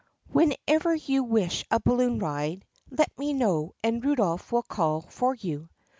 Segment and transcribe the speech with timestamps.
[0.31, 5.69] "Whenever you wish a balloon ride, let me know and Rudolph will call for you.